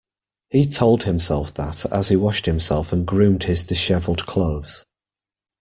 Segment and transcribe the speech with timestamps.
[0.49, 4.83] He told himself that as he washed himself and groomed his disheveled clothes.